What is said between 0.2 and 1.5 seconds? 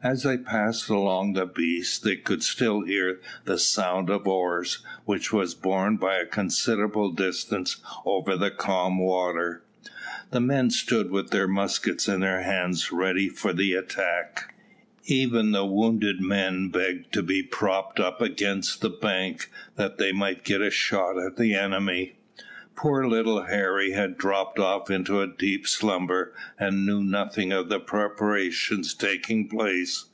they passed along the